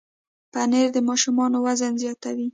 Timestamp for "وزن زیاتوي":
1.65-2.47